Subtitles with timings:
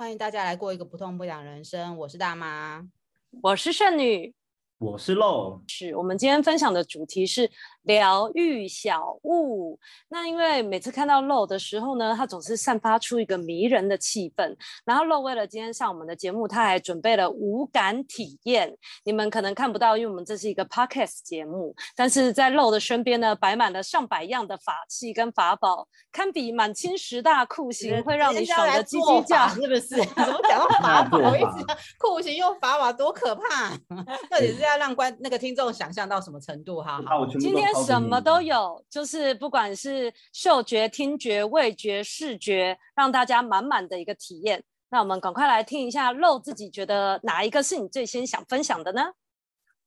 [0.00, 1.94] 欢迎大家来过一个不痛不痒人生。
[1.98, 2.88] 我是大妈，
[3.42, 4.32] 我是剩女，
[4.78, 5.62] 我是漏。
[5.68, 7.50] 是我们今天分享的主题是。
[7.84, 9.78] 疗愈小物，
[10.08, 14.54] 那因为每次看到露的时候呢，它总是散发出一个迷人的气氛。
[14.84, 18.76] 然后露为了今天上我们的节目，他还准备了五感体验。
[19.04, 21.74] 你们可能看不到，因为我们这是一个 podcast 节目。
[21.96, 29.96] 但是在露的身边呢，摆满了上百样的法器跟法宝，堪比满清十大酷刑，会让你爽的叽叽叫，是不是？
[30.14, 31.18] 怎么讲到 法宝？
[31.18, 31.64] 我一直
[31.98, 33.70] 酷刑用法宝多可怕！
[34.28, 36.82] 到底是要让观那个听众想象到什么程度？
[36.82, 37.69] 哈，好，今天。
[37.86, 44.62] 什么都有，就是不管是嗅觉、听觉、味觉、视觉，让大家满满的一个体验。
[44.90, 49.02] 那我们赶快来听一下，肉自己觉得哪一个是你最先想分享的呢？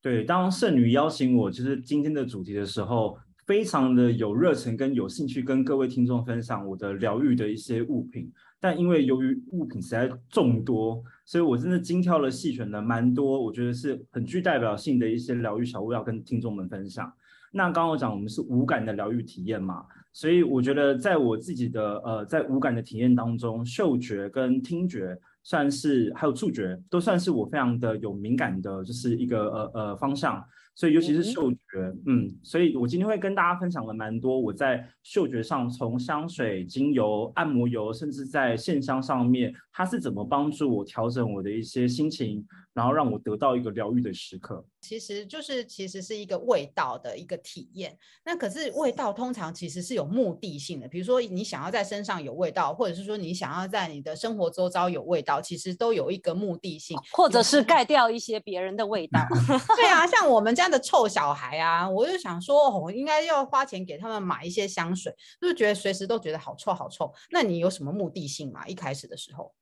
[0.00, 8.32] 对，当圣女邀请我就是今天的主题的时候，非常的有热忱跟有兴趣跟各位听众分享我的疗愈的一些物品。
[8.60, 17.12] 但因为由于物品实在众多，所以我真的精挑了细选了蛮多，我觉得是很具代表性的一些疗愈小物要跟听众们分享。
[17.56, 30.44] 那刚刚我讲我们是无感的疗愈体验嘛，所以我觉得在我自己的呃在无感的体验当中，嗅觉跟听觉算是还有触觉都算是我非常的有敏感的，就是一个呃呃方向。
[30.76, 31.58] 所以尤其是嗅觉，
[32.06, 44.64] 嗯，所以我今天会跟大家分享了蛮多我在嗅觉上，从香水、精油、按摩油，甚至在线香上面，它是怎么帮助我调整我的一些心情，然后让我得到一个疗愈的时刻。
[44.80, 47.96] 其实就是其实是一个味道的一个体验。
[48.22, 59.20] 那可是味道通常其实是有目的性的，比如说你想要在身上有味道，或者是说你想要在你的生活周遭有味道，其实都有一个目的性，或者是盖掉一些别人的味道。
[59.76, 60.63] 对啊，像我们家。
[60.68, 67.12] 的臭小孩啊，我就想说，我应该要花钱给他们买一些香水，就是觉得随时都觉得好臭好臭。
[67.30, 68.66] 那你有什么目的性吗？
[68.66, 69.54] 一开始的时候，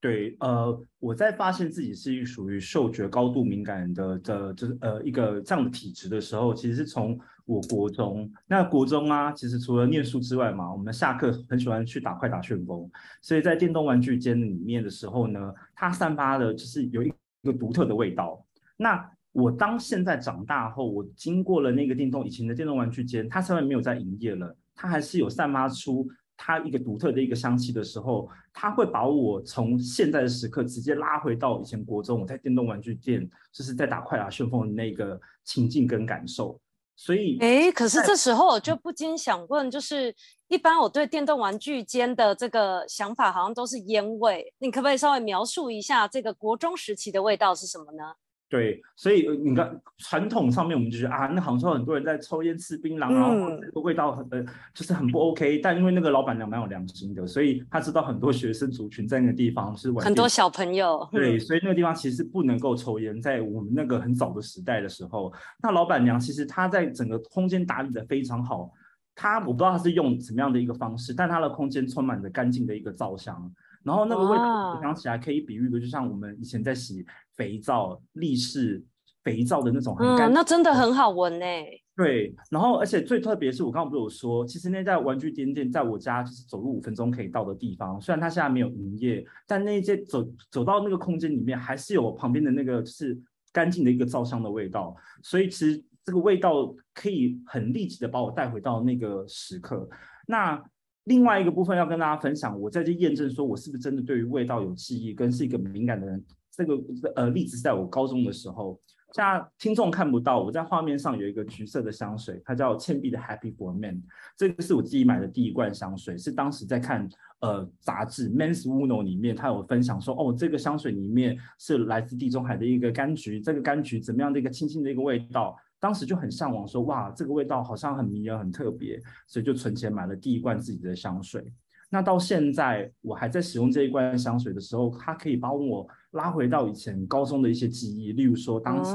[0.00, 8.28] 对，呃，我在发现自己是属于嗅觉高度敏感的的，就是呃一个这样的体质的时候，其实是从我国中。
[8.46, 12.90] 那国中啊，其实除了念书之外嘛，我们下课很喜欢去打快打旋风，
[13.20, 17.12] 所以在电动玩具间里面的时候呢，它散发的就是有一
[17.44, 18.44] 个独特的味道。
[18.76, 26.06] 那我当现在长大后，我经过了那个电动以前的电动玩具间，它虽然没有在营业了，它还是有散发出
[26.36, 36.60] 它一个独特的一个香气的时候，它会把我从现在的时刻直接拉回到以前国中我在电动玩具店就是在打快打旋风的那个情境跟感受。
[36.94, 40.14] 所以，哎，可是这时候我就不禁想问，就是
[40.48, 48.14] 一般我对电动玩具间的这个想法好像都是烟味，你可不可以稍微描述一下这个国中时期的味道是什么呢？
[48.52, 55.56] 对，所以你看传统上面我们就觉得啊，那好像说很多人在抽烟吃槟榔，然后这个味道很呃，就是很不 OK。
[55.60, 61.08] 但因为那个老板娘蛮有良心的，所以他知道很多学生族群在那个地方是玩，很多小朋友。
[61.10, 65.32] 对，所以那个地方其实不能够抽烟，在我们那个很早的时代的时候，
[65.62, 68.70] 那老板娘其实她在整个空间打理的非常好。
[69.14, 73.50] 她我不知道她是用什么样的一个方式，但她的空间充满着干净的一个皂香。
[73.84, 77.04] 然后那个味道想起来可以比喻的，就像我们以前在洗
[77.36, 78.84] 肥皂、立式
[79.22, 81.46] 肥皂的那种很干，嗯，那真的很好闻呢。
[81.94, 93.16] 对，然后而且最特别是我刚刚不是有说，其实那家玩具店店在我家就是走路五分钟可以到的地方，虽然它现在没有营业，但那些走走到那个空间里面，还是有旁边的那个就是
[93.52, 99.86] 干净的一个皂香的味道，所以其实这个味道可以很立即的把我带回到那个时刻。
[100.26, 100.60] 那
[101.04, 106.24] 另外一个部分要跟大家分享，我在这验证说我是不是真的对于味道有记忆，跟是一个敏感的人。
[106.54, 106.78] 这个
[107.16, 108.78] 呃例子是在我高中的时候，
[109.12, 114.02] 现在听众看不到，我在画面上有一个橘色的香水，它叫倩碧的 Happy for Men。
[114.36, 117.08] 这个是我自己买的第一罐香水，是当时在看
[117.40, 125.56] 呃杂志 Men's Uno 里面，它有分享说，哦，这个香水里面是来自地中海的一个柑橘，这个柑橘怎么样的一个清新的一个味道。
[125.80, 131.44] 当时就很向往，说哇，这个味道好像很迷人，很特别，所以就存钱买了第一罐自己的香水。
[131.90, 138.94] 那到现在我还在使用这一罐香水的时候，它可以帮我拉回到以前高中的一些记忆，例如说当时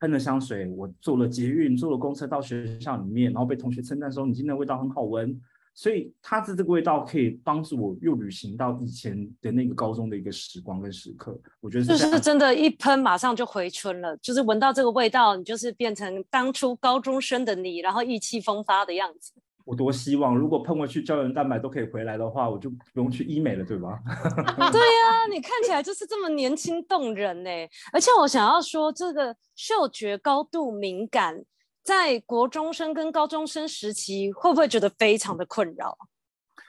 [0.00, 5.40] 喷了香水，我坐了捷运，坐了公车到学校里面，然后被同学称赞说你今天的味道很好闻。
[5.74, 19.32] 所以它的这个味道可以帮助我又旅行到以前的那个高中的一个时光跟时刻，我觉得是就是真的，一喷马上就回春了，就是闻到这个味道，你就是变成当初高中生的你，然后意气风发的样子。
[19.68, 24.00] 我多希望，如果喷过去胶原蛋白都可以回来的话，我就不用去医美了，对吧？
[24.72, 27.50] 对呀、啊，你看起来就是这么年轻动人呢。
[27.92, 31.44] 而且我想要说，这个嗅觉高度敏感。
[31.84, 35.96] 在国中生跟高中生时期，会不会觉得非常的困扰？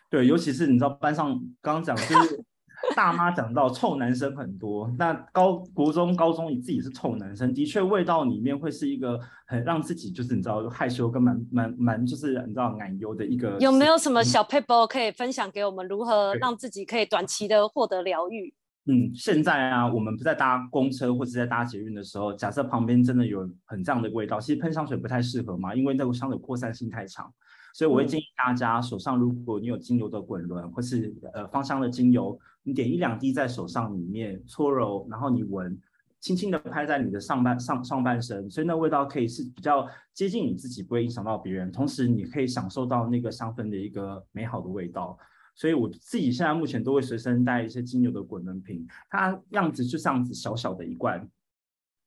[0.09, 1.27] 对，尤其是你知道班上
[1.61, 2.43] 刚刚讲就是
[2.95, 13.57] 大妈讲到臭男生很多，那高国中、高中你自己是臭男生，的确味道里面会是一个很让自己就是你知道害羞跟蛮蛮蛮就是你知道奶油的一个。
[13.59, 15.87] 有没有什么小撇步可以分享给我们？
[15.87, 18.53] 如何让自己可以短期的获得疗愈？
[18.85, 27.31] 嗯，现在啊，我们不在搭公车或者在搭捷运的时候，假设旁边真的有很这样的味道，其实喷香水不太适合嘛，因为那个香水扩散性太长。
[27.71, 32.37] 所以我会建议大家手上，如果你有精油的滚轮或是呃芳香的精油，
[32.69, 35.75] 你点一两滴在手上里面搓揉，然后你闻，
[36.19, 45.17] 轻轻的拍在你的上半上上半身，所以那味道可以是比较接近你自己，不会影响到别人，同时你可以享受到那个香氛的一个美好的味道。
[45.55, 51.27] 所以我自己现在目前都会随身带一些精油的滚轮瓶，它样子就这样子小小的一罐。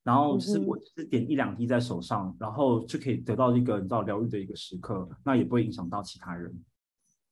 [0.05, 6.53] 然后是我就是点一两滴在手上，嗯、然后就可以得到一个你知道疗愈的一个时刻，那也不会影响到其他人。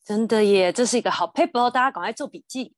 [0.04, 2.74] 真的耶，这是一个好 paper，，大家赶快做笔记。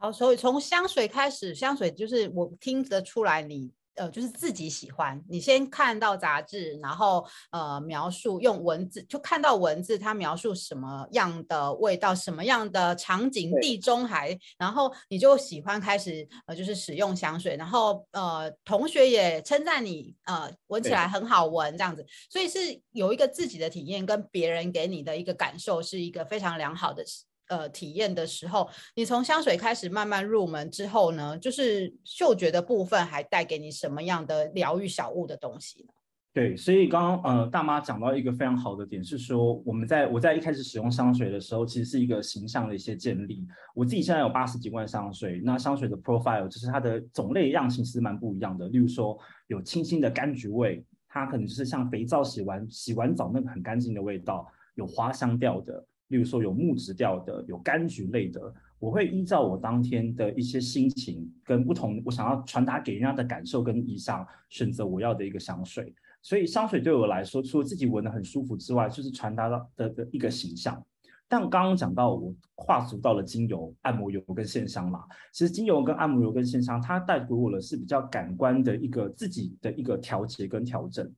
[0.00, 3.70] 好，所以从香水开始，香水就是我听得出来你。
[3.96, 27.24] 呃，就是自己喜欢，你先看到杂志，然后呃描述用文字，就看到文字，它描述什么样的味道，什么样的场景，地中海，然后你就喜欢开始呃就是使用香水，然后呃同学也称赞你呃闻起来很好闻这样子，所以是有一个自己的体验跟别人给你的一个感受是一个非常良好的事。
[27.50, 35.88] 呃，体验的时候，你从香水开始慢慢入门之后呢，就是嗅觉的部分还带给你什么样的疗愈小物的东西呢？
[36.32, 43.44] 对，所以刚刚呃大妈讲到一个非常好的点是说，我们在我在一开始使用香水的时候，其实是一个形象的一些建立。
[43.74, 48.68] 我自己现在有八十几罐香水，那香水的 profile 就是它的种类样型是蛮不一样的。
[48.68, 49.18] 例如说
[49.48, 55.84] 有清新的柑橘味，它可能就是像肥皂洗完洗完澡那个很干净的味道，有花香调的。
[56.10, 58.40] 例如说有木质调的，有柑橘类的，
[58.78, 65.94] 我会依照我当天的一些心情跟不同，我想要传达给人家的感受跟意象，选择我要的一个香水。
[66.22, 70.84] 所以香水对我来说，除了自己闻得很舒服之外，就是传达到的的一个形象。
[71.28, 81.08] 但刚刚讲到我跨足到了精油、按摩油跟线香嘛，其实精油跟按摩油跟线香，它带给我的是比较感官的一个自己的一个调节跟调整。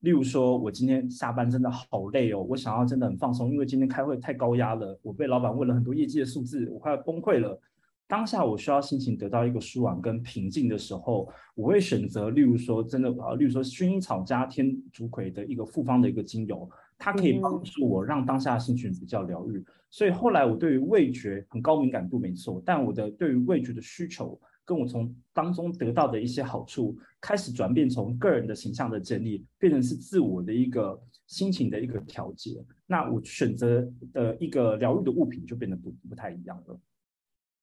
[0.00, 7.60] 例如说，我今天下班真的好累哦，我想要真的很放松，因为今天开会太高压了，我被老板问了很多业绩的数字，我快要崩溃了。
[8.06, 19.64] 当下我需要心情得到一个舒缓跟平静的时候，我会选择，例如说真的啊，例如说薰衣草加天竺葵的一个复方的一个精油，它可以帮助我让当下的心情比较疗愈。
[19.90, 24.38] 所以后来我对于味觉很高敏感度没错，但我的对于味觉的需求。
[24.66, 32.62] 跟我从当中得到的一些好处，开始转变，从个人的形象的建立，变成是自我的一个心情的一个调节。
[32.84, 36.80] 那我选择的一个疗愈的物品就变得不不太一样了。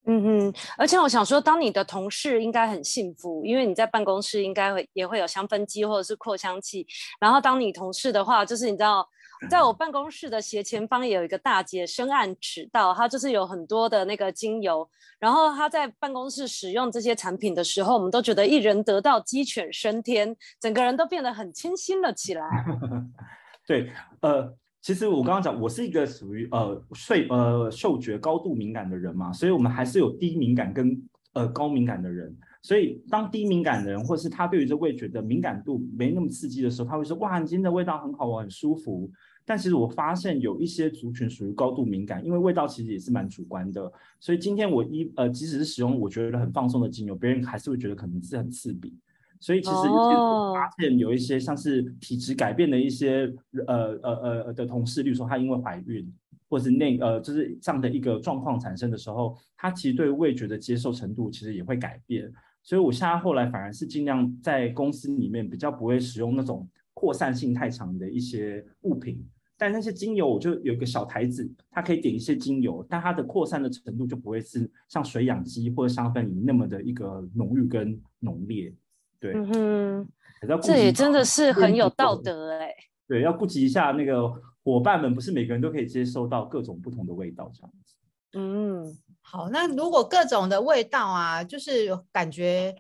[0.06, 6.88] 嗯嗯，而且我想说，当你的同事应该很幸福，因为你在办公室应该会也会有香氛机或者是扩香器。
[7.20, 9.08] 然后当你同事的话，就是你知道。
[9.50, 14.88] 在我办公室的斜前方也有一个大姐，深谙之道，她就是有很多的那个精油，
[15.20, 22.66] 然后她在办公室使用这些产品的时候，我们都觉得一人得道鸡犬升天，整个人都变得很清新了起来。
[23.68, 23.90] 对，
[24.22, 31.02] 呃，其实我刚刚讲，我是一个属于呃睡呃嗅觉高度敏感的人嘛，所以我们还是有低敏感跟
[31.34, 32.36] 呃高敏感的人。
[32.66, 39.12] 所以，当低敏感的人，或是他对于这味觉的敏感度没那么刺激的时候，他会说：“哇，你今天的味道很好，我很舒服。”
[39.46, 43.92] 但其实我发现有一些族群属于高度敏感，因为味道其实也是蛮主观的。
[44.20, 48.94] 所以今天我一呃，即使是使用我觉得很放松的精油，别人还是会觉得可能是很刺鼻。
[49.40, 53.34] 所以其实我发现有一些像是体质改变的一些
[53.68, 56.12] 呃呃呃的同事，例如说她因为怀孕。
[56.50, 62.32] 或是那呃，就是这样的一个状况产生的时候，他其实对味觉的接受程度其实也会改变。
[62.62, 69.26] 所以我现在后来反而是尽量在公司里面比较不会使用那种扩散性太强的一些物品。
[69.64, 78.74] 但那些精油，我就有一个小台子，它可以点一些精油，但它的扩散的程度就不会是像水养机或者香氛仪那么的一个浓郁跟浓烈。
[79.20, 82.76] 对，嗯哼，这也真的是很有道德哎、欸。
[83.08, 84.34] 对，要顾及一下那个。
[84.66, 87.96] 伙伴们不是每个人都可以接受到各种不同的味道，这样子。
[88.32, 92.74] 嗯，好，那如果各种的味道啊，就是感觉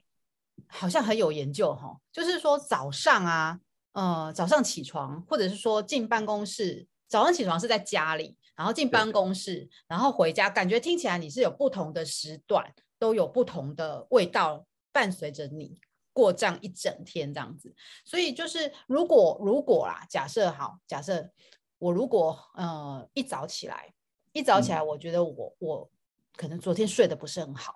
[0.65, 1.97] 好像很有研究哈。
[2.09, 3.59] 就是说早上啊，
[3.93, 15.79] 呃，早上起床，或者是说进办公室，早上起床是在家里，然后进办公室，然后回家，感觉听起来你是有不同的时段，都有不同的味道伴随着你
[16.11, 17.73] 过这样一整天这样子。
[18.05, 21.31] 所以就是如果如果啦，假设好，假设。
[21.79, 23.93] 我如果呃一早起来，
[24.31, 25.91] 一早起来，我觉得我、嗯、我
[26.37, 27.73] 可能昨天睡得不是很好，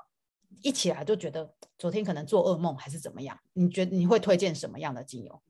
[0.64, 3.38] 一起来就觉得昨天可能做噩梦还是怎么样？
[3.52, 5.42] 你觉得你会推荐什么样的精油？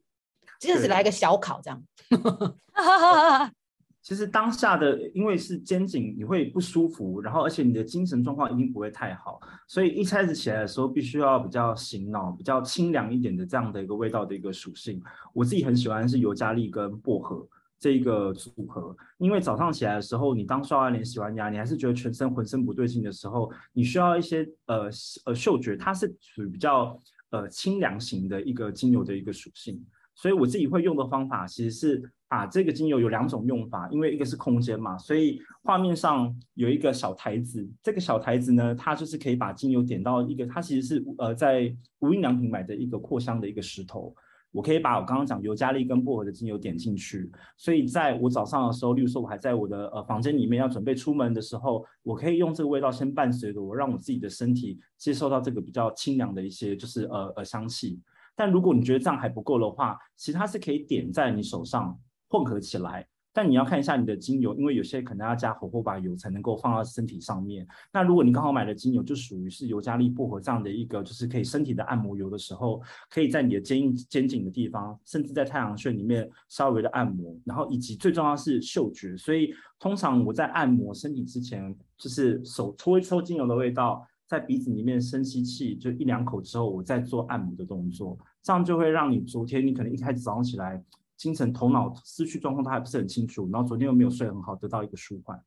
[0.59, 1.83] 这是来个小考这样。
[4.01, 9.37] 其实当下的，因为是肩颈，你会不舒服，然后而且你的精神状况一定不会太好，
[9.67, 15.03] 所以一开始起来的时候，必须要比较醒脑、比较清凉一点的这样的一个味道的一个属性。
[15.33, 17.45] 我自己很喜欢是尤加利跟薄荷
[17.77, 24.89] 这一个组合，因为早上起来的时候，你当刷完脸、洗完牙，你还是觉得全身浑身不对劲的时候，你需要一些呃
[25.25, 26.97] 呃嗅觉，它是属于比较
[27.31, 29.85] 呃清凉型的一个精油的一个属性。
[30.17, 44.11] 所以我自己会用的方法，其实是把这个精油有两种用法，因为一个是空间嘛，所以画面上有一个小台子，这个小台子呢，它就是可以把精油点到一个，它其实是呃在无印良品买的一个扩香的一个石头，
[44.51, 58.01] 我可以把我刚刚讲尤加利跟薄荷的精油点进去，所以在我早上的时候，例如说我还在我的呃房间里面要准备出门的时候，我可以用这个味道先伴随着我，让我自己的身体接受到这个比较清凉的一些就是呃呃香气。
[58.37, 63.05] 但如果你觉得这样还不够的话，其实它是可以点在你手上混合起来。
[63.33, 67.67] 但你要看一下你的精油，因为有些可能要加荷荷巴油才能够放到身体上面。
[67.93, 77.35] 那如果你刚好买的精油就属于是尤加利薄荷这样的一个，就是可以身体的按摩油的时候，可以在你的肩肩颈的地方，甚至在太阳穴里面稍微的按摩。
[77.45, 84.03] 然后以及最重要是嗅觉，所以通常我在按摩身体之前，就是手搓一搓精油的味道。
[84.27, 90.83] 在鼻子里面深吸气，就一两口之后，我再做按摩的动作，这样就会让你昨天你可能一开始早上起来，
[91.15, 95.41] 精神头脑思绪状况都还不是很清楚，然后昨天又没有睡很好，得到一个舒缓。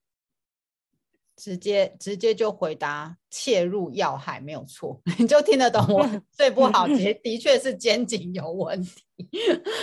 [1.40, 6.06] 直接直接就回答切入要害没有错， 你就听得懂我
[6.36, 8.92] 睡不好，的 的确是肩颈有问题，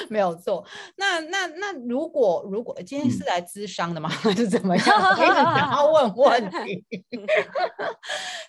[0.08, 0.64] 没有错。
[0.98, 4.08] 那那那如果如果今天是来咨商的吗？
[4.08, 4.86] 还是怎么样？
[5.18, 6.86] 我一直想要问问题，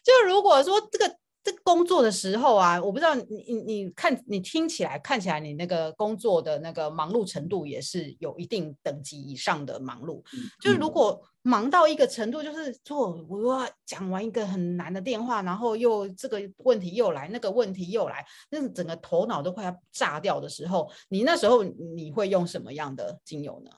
[0.04, 1.16] 就如果说这个。
[1.44, 10.18] 这工作的时候啊，我不知道你你你看你听起来看起来你那个工作的那个忙碌程度也是有一定等级以上的忙碌。
[10.34, 11.18] 嗯、就是如果
[11.49, 23.71] 忙到一个程度，就是做我要讲完一个很难的电话，然后又这个问题又来，那个问题又来，那整个头脑都快要炸掉的时候，你那时候你会用什么样的精油呢？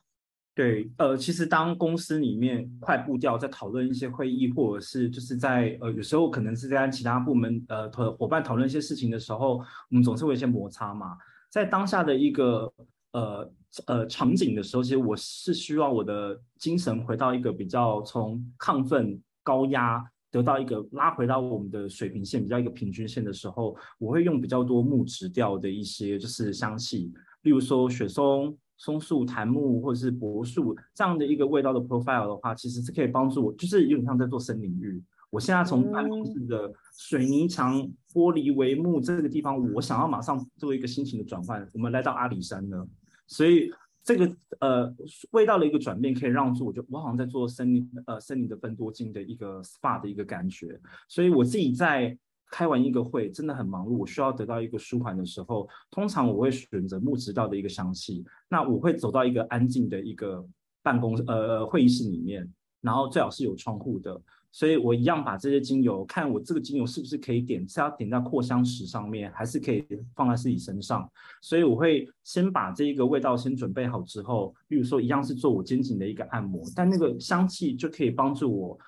[0.53, 11.17] 对，呃，其实当公司里面快步调在讨论一些会议，或者是就是在呃有时候可能是在其他部门呃和伙伴讨论一些事情的时候，我们总是会有一些摩擦嘛。
[11.49, 12.71] 在当下的一个
[13.13, 13.53] 呃
[13.87, 27.13] 呃场景的时候，其实我是希望我的精神回到一个比较从亢奋高压得到一个拉回到我们的水平线，比较一个平均线的时候，我会用比较多木质调的一些就是香气，
[27.43, 28.57] 例如说雪松。
[28.83, 35.05] 松树、檀木或者是柏树这样的一个味道的 profile 的话，其实是可以帮助我，就是有点像在做森林浴。
[35.29, 37.77] 我现在从办公室的水泥墙、
[38.15, 41.69] 玻璃帷幕这个地方，我想要马上做一个心情的转换。
[41.75, 42.83] 我们来到阿里山呢，
[43.31, 43.73] 所以
[44.05, 44.95] 这个呃
[45.31, 50.79] 味道的一个转变，可以让住我就我好像在做森林呃森林的芬多精的一个 SPA 的一个感觉。
[51.09, 52.19] 所以我自己在。
[52.53, 58.25] 开完一个会真的很忙碌，我需要得到一个舒缓的时候，通常我会选择木质调的一个香气。
[58.49, 60.45] 那我会走到一个安静的一个
[60.83, 64.21] 办公呃会议室里面，然后最好是有窗户的，
[64.53, 71.11] 所以我一样把这些精油，看我这个精油是不是可以点，是要点在扩香石上面，还是可以放在自己身上。
[71.41, 78.79] 所以我会先把这一个味道先准备好之后，比如说一样是做我肩颈的一个按摩，但那个香气就可以帮助我。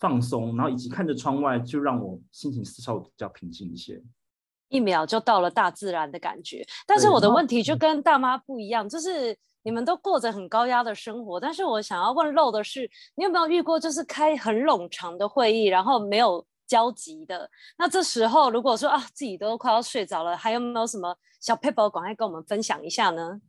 [0.00, 4.02] 放松，然后以及看着窗外，就让我心情稍微比较平静一些。
[4.68, 6.66] 一秒就到了大自然的感觉。
[6.88, 17.48] 但是我的问题就跟大妈不一样，就是你们都过着很高压的生活，但是我想要问漏的是，你有没有遇过就是开很冗长的会议，然后没有交集的？
[17.78, 23.40] 那这时候如果说啊自己都快要睡着了，还有没有什么小 paper 赶快跟我们分享一下呢？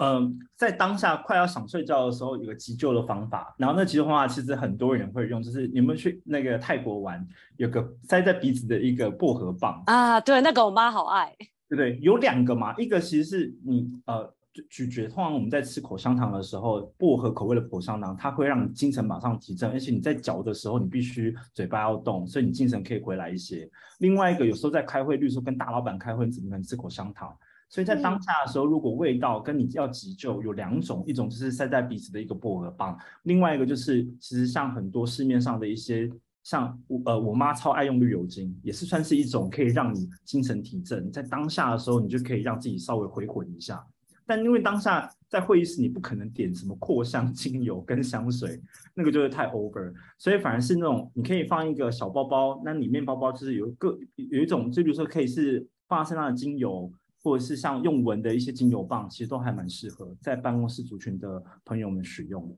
[0.00, 3.52] 嗯，在当下快要想睡觉的时候，有个急救的方法。
[3.58, 11.34] 然后那急救方法其实很多人会用，就是你们去那个泰国玩，有个塞在鼻子的一个薄荷棒啊，对，那个我妈好爱。
[11.68, 14.32] 对对，有两个嘛，一个其实是你呃
[14.68, 23.70] 咀嚼，通常我们在吃口香糖的时候，薄荷口味的口香糖，它会让你精神马上提振，而且你在嚼的时候，你必须嘴巴要动，所以你精神可以回来一些。
[23.98, 27.34] 另外一个，有时候在开会，例如说跟大老板开会，你怎么可能吃口香糖？
[27.70, 36.10] 所以在当下的时候，如果味道跟你要急救有两种，一种就是塞在鼻子的一个薄荷棒，另外一个就是其实像很多市面上的一些，
[36.42, 43.86] 像我呃我妈超爱用绿油精，也是算是一种可以让你精神提振，在当下的时候你就可以让自己稍微回魂一下。
[44.28, 48.60] 但因为当下在会议室，你不可能点什么扩香精油跟香水，
[48.94, 56.92] 那个就是太 over，所以反而是那种你可以放一个小包包，那里面包包就是有个有一种，就比如说可以是放身上的精油，
[57.22, 62.54] 或者是像用闻的一些精油棒，其实都还蛮适合在办公室族群的朋友们使用的。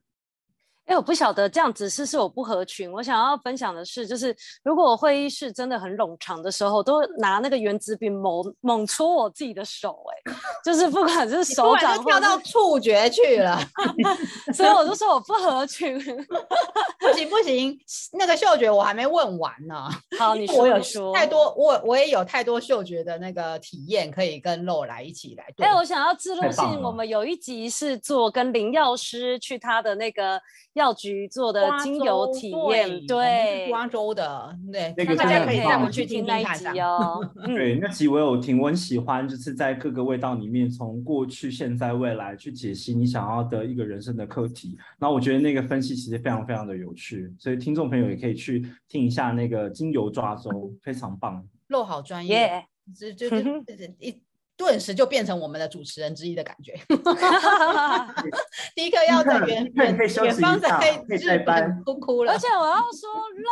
[0.90, 2.90] 哎，我不晓得这样子是是我不合群。
[2.90, 10.04] 我想要分享的是，就是如果我会议室真的很冗长的时候，都拿那个原子笔猛猛戳我自己的手。
[10.10, 10.32] 哎，
[10.64, 13.56] 就是不管是手掌，就跳到触觉去了。
[14.52, 15.96] 所以我就说我不合群。
[16.98, 17.78] 不行不行，
[18.18, 19.88] 那个嗅觉我还没问完呢。
[20.18, 25.44] 好，你说我有说太多，我我也有太多嗅觉的那个体验，可以跟露来一起来。
[25.64, 30.42] 哎，我想要自录性，我们有一集是做跟林药师去他的那个。
[30.80, 37.20] 药局做的精油体验，对，瓜州的，对，那个大家可以带我们去听那一集哦。
[37.44, 44.78] 对，那集我有听，我很喜欢，就是在各个味道里面，从过去、现在、未来去解析你想要的一个人生的课题。
[44.98, 51.44] 然后我觉得那个分析其实非常非常的有趣，所以听众朋友也可以去听一下那个精油抓周，非常棒。
[51.66, 52.64] 肉好专业，
[52.98, 54.18] 这这这这一。
[54.60, 56.78] 顿时就变成我们的主持人之一的感觉。
[58.76, 62.32] 第一个要在远远远方在日本哭哭了。
[62.34, 63.08] 而且我要说，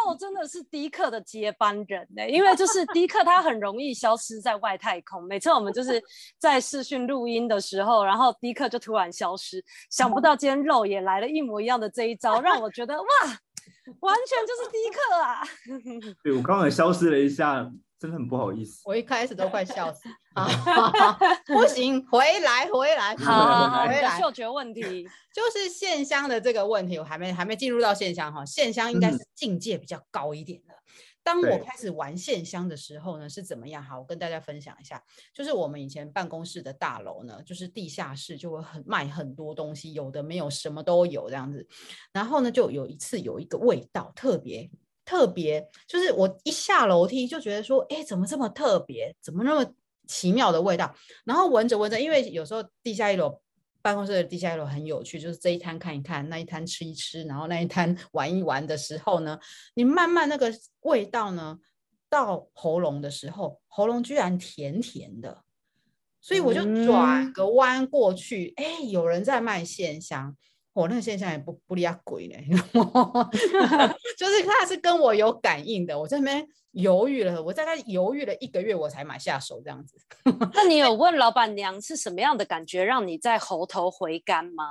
[0.06, 5.24] 肉真的是迪克的接班人呢、欸，因为就是迪克他很容易消失在外太空。
[5.24, 5.98] 每次我们就是
[6.38, 9.64] 在视讯录音的时候，然后迪克就突然消失。
[9.88, 13.08] 想不到今天肉也来了一模一样的这一招，让我觉得哇，
[14.00, 15.42] 完全就是迪克啊！
[16.22, 17.72] 对，我刚才消失了一下。
[17.98, 20.46] 真的很不好意思，我一开始都快笑死 啊！
[21.46, 24.20] 不行，回来回来，好，回来。
[24.20, 28.44] 嗅觉问题就是线香的这个问题，我还没还没进入到线香哈。
[28.46, 30.74] 线香应该是境界比较高一点的。
[30.74, 30.80] 嗯、
[31.24, 33.82] 当我开始玩线香的时候呢，是怎么样？
[33.82, 35.02] 好，我跟大家分享一下，
[35.34, 41.66] 就是我们以前办公室的大楼呢，就是地下室就会很卖很多东西，有的没有，什么都有这样子。
[42.12, 44.70] 然后呢，就有一次有一个味道特别。
[45.08, 49.16] 特别就是我一下楼梯就觉得说，哎，怎么这么特别？
[49.22, 49.74] 怎么那么
[50.06, 50.94] 奇妙的味道？
[51.24, 53.40] 然后闻着闻着，因为有时候地下一楼
[53.80, 59.40] 办公室的地下一楼很有趣，就是这一摊看一看，那一摊吃一吃，然后那一摊 玩一玩的时候呢，
[59.72, 61.58] 你慢慢那个味道呢
[62.10, 65.42] 到喉咙的时候，喉咙居然甜甜的，
[66.20, 70.36] 所以我就转个弯过去，哎、嗯，有人在卖线香。
[70.78, 72.46] 我、哦、那个现象也不不离啊鬼嘞，
[74.16, 79.96] 就是他是跟我有感应的，我在那边犹豫了，我在那犹豫了一个月，我才买下手这样子。
[80.54, 84.64] 那你有问老板娘是什么样的感觉，让你在喉头回甘吗？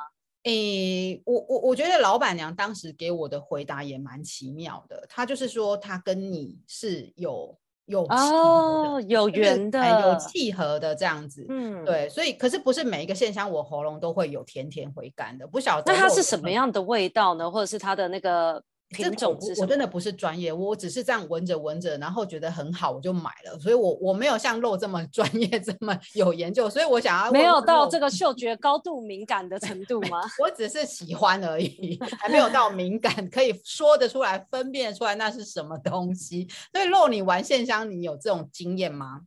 [0.44, 7.60] 诶、欸，我我我觉得老板娘当时给我的回答也蛮奇妙的，她就是说她跟你是有。
[7.88, 15.92] 有哦，有缘的，有契合的这样子，嗯，对，所以可是不是每一个线香我喉咙都会有甜甜回甘的，不晓得。
[15.92, 17.50] 那它是什么样的味道呢？
[17.50, 18.64] 或者是它的那个？
[18.90, 23.60] 品种我，我真的不是专业，我只是这样闻着闻着，然后觉得很好，我就买了。
[23.60, 26.70] 所以我我没有像肉这么 专业，这么有研究。
[26.70, 30.22] 所以我想要没有到这个嗅觉 高度敏感的程度吗？
[30.40, 36.48] 我只是喜欢而已，还没有到敏感，可以说得出来、分辨出来那是什么东西。
[36.72, 39.22] 所以肉，你玩线香，你有这种经验吗？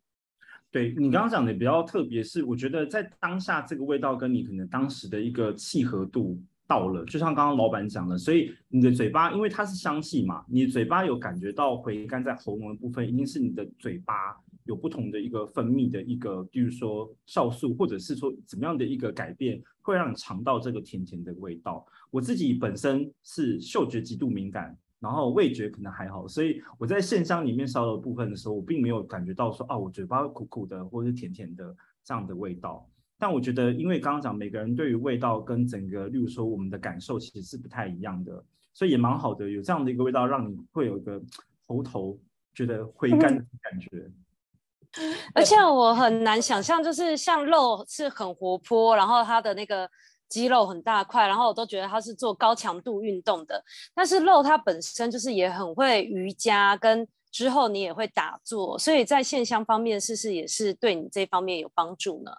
[0.72, 6.40] 对，你刚刚讲的比较特别，是我觉得在当下这个味道跟你可能当时的一个契合度。
[6.70, 14.14] 到了，就像刚刚老板讲的，所以你的嘴巴，因为它是香气嘛，你嘴巴有感觉到回甘在喉咙的部分，一定是你的嘴巴
[14.66, 21.84] 有不同的一个分泌的一个，比如说酵素，或者是说怎么样的一个改变，会让你尝到这个甜甜的味道。
[22.12, 32.88] 我自己本身是嗅觉极度敏感，然后味觉可能还好，所以我在线香里面烧的部分的时候，我并没有感觉到说，哦，我嘴巴苦苦的或者是甜甜的这样的味道。
[33.20, 41.20] 但我觉得，因为刚刚讲每个人对于味道跟整个，例如说我们的感受其实是不太一样的，所以也蛮好的，有这样的一个味道，让你会有一个
[41.66, 42.18] 喉头
[42.54, 44.10] 觉得回甘的感觉。
[45.34, 49.88] 而且我很难想象，就是像肉是很活泼，然后它的那个
[50.28, 53.62] 肌肉很大块，然后我都觉得它是做高强度运动的。
[53.94, 62.32] 但是肉它本身就是也很会瑜伽，跟之后你也会打坐，所以在线香方面，是不是也是对你这方面有帮助呢？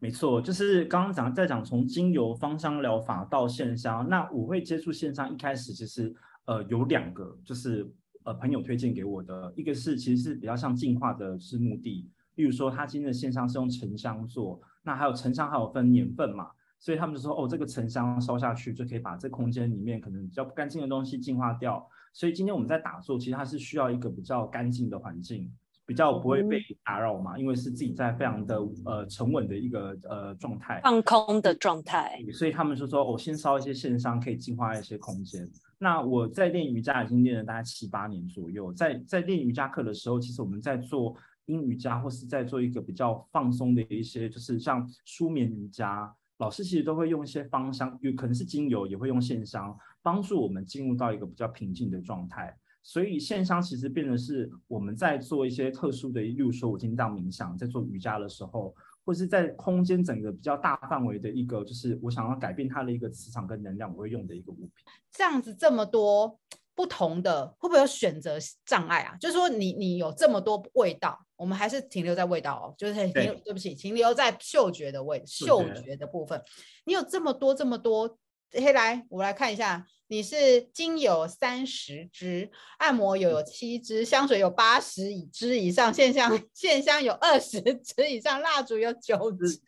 [0.00, 7.84] 没错，就是刚刚讲在讲从精油芳香疗法到线香，那我会接触线香一开始其实呃有两个，就是
[8.22, 25.52] 呃朋友推荐给我的，一个是其实是比较像净化的是目的，例如说他今天的线香是用沉香做，那还有沉香还有分年份嘛，所以他们就说哦这个沉香烧下去就可以把这空间里面可能比较不干净的东西净化掉，所以今天我们在打坐，其实它是需要一个比较干净的环境。
[25.88, 35.48] 比较不会被打扰嘛，因为是自己在非常的呃沉稳的一个呃状态，放空的状态，所以他们就说，我、哦、先烧一些线香，可以净化一些空间。
[35.78, 52.54] 那我在练瑜伽已经练了大概七八年左右，在在练瑜伽课的时候，其实我们在做阴瑜伽或是在做一个比较放松的一些，就是像舒眠瑜伽，老师其实都会用一些芳香，有可能是精油，也会用线香，帮助我们进入到一个比较平静的状态。
[52.88, 58.74] 所以线香其实变成是我们在做一些特殊的，例如说我今天当冥想，在做瑜伽的时候，
[59.04, 64.70] 或是在空间整个比较大范围的一个，就是我想要改变它的一个磁场跟能量，我会用的一个物品。
[65.12, 66.40] 这样子这么多
[66.74, 69.14] 不同的，会不会有选择障碍啊？
[69.20, 76.42] 就是说你你有这么多味道，我们还是停留在味道哦，就是停留，对不起，停留在嗅觉的味，嗅觉的部分。
[76.86, 78.16] 你有这么多这么多。
[78.50, 89.60] 嘿，来，我来看一下，你是精油三十支，按摩油有七支，香水有八十支以上，线香线香有二十支以上，蜡烛有九支。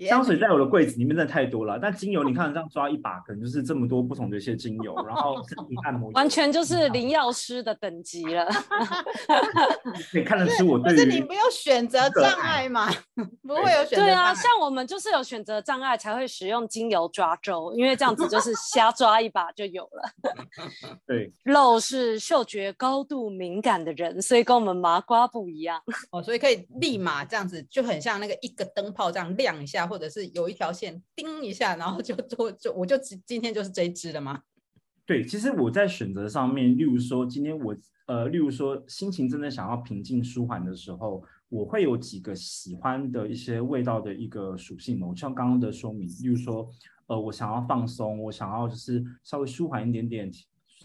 [0.00, 5.36] 香水在我的柜子里面真的太多了，但精油你看这样抓一把，可能就是这么多不同的一些精油，然后
[5.84, 8.46] 按摩完全就是灵药师的等级了。
[10.10, 12.90] 可以看得出我对，可是你没有选择障碍嘛？
[13.42, 14.06] 不会有 选择障碍。
[14.06, 20.10] 对啊，像我们就是有选择障碍才会使用精油抓周，因为这样子就是瞎抓一把就有了。
[21.06, 25.80] 对，肉是嗅觉高度敏感的人，所以跟我们麻瓜不一样。
[26.10, 29.83] 哦，所以可以立马这样子，就很像那个一个灯泡这样亮一下。
[29.86, 34.42] 或者是有一条线叮一下，然后就 就就我就今今天就是这一支了吗？
[35.06, 46.68] 对，其实我在选择上面，例如说今天我呃，例如说心情真的想要平静舒缓的时候，我会有几个喜欢的一些味道的一个属性哦，像刚刚的说明，例如说
[47.06, 50.30] 呃，我想要放松，我想要就是稍微舒缓一点点，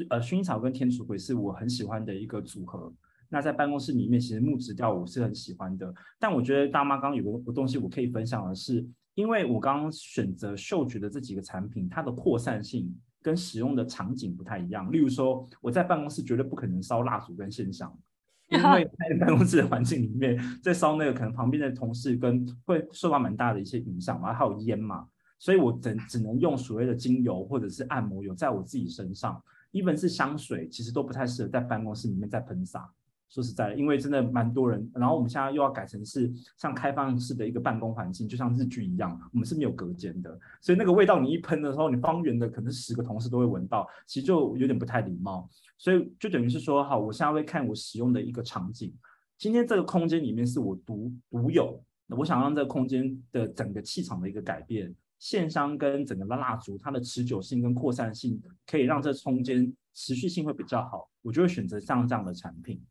[0.10, 2.94] 呃，薰衣草跟天竺葵是我很喜欢的一个组合。
[3.30, 5.94] 那在办公室里面，其实木质调我是很喜欢的。
[6.20, 14.92] 但我觉得大妈刚刚有个东西我可以分享的是，因为我刚刚选择嗅觉的这几个产品，它的扩散性跟使用的场景不太一样。
[14.92, 17.96] 例如说，我在办公室绝对不可能烧蜡烛跟线香，
[18.50, 29.40] 因为在办公室的环境里面，在烧那个可能旁边的同事跟会受到蛮大的一些影响嘛，还有烟嘛，所以我只只能用所谓的精油或者是按摩油在我自己身上
[29.74, 32.90] ，even 是香水，其实都不太适合在办公室里面再喷洒。
[33.30, 45.48] 说实在的，因为真的蛮多人，然后我们现在又要改成是像开放式的一个办公环境，就像日剧一样，我们是没有隔间的，所以那个味道你一喷的时候，你方圆的可能十个同事都会闻到，其实就有点不太礼貌。
[45.78, 48.94] 所以就等于是说，好，我现在会看我使用的一个场景，
[49.38, 62.82] 今天这个空间里面是我独独有，我想让这个空间的整个气场的一个改变，线香跟整个的蜡烛，它的持久性跟扩散性可以让这空间持续性会比较好，我就会选择像这样的产品。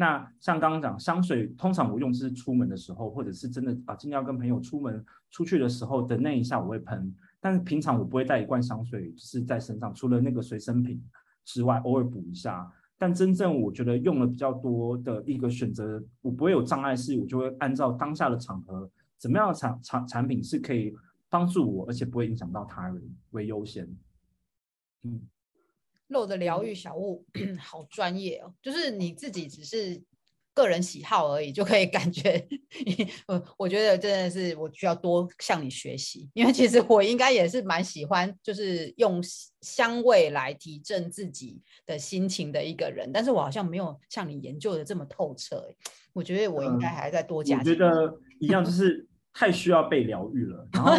[0.00, 11.02] 那像刚刚讲香水，通常我用是出门的时候，或者是真的啊，今天要跟朋友出门出去的时候的那一下我会喷，但是平常我不会带一罐香水是在身上，除了那个随身品
[11.44, 12.72] 之外，偶尔补一下。
[12.96, 20.94] 但真正我觉得用了比较多的一个选择，我不会有障碍，是我就会按照当下的场合，怎么样的产产产品是可以
[21.28, 23.84] 帮助我，而且不会影响到他人为优先。
[25.02, 25.22] 嗯。
[26.08, 27.24] 肉的疗愈小物，
[27.60, 28.52] 好专业哦！
[28.60, 30.02] 就是你自己只是
[30.54, 32.44] 个人喜好而已，就可以 感觉，
[33.28, 39.22] 我我觉得真的是我需要多向你学习，因为其实我应该也是蛮喜欢，就是用
[39.60, 45.72] 香味来提振自己的心情的一个人，但是我好像没有像你研究的这么透彻，
[46.12, 47.58] 我觉得我应该还在多加。
[47.58, 49.06] 我觉得一样就是。
[49.32, 50.92] 太需要被疗愈了，然后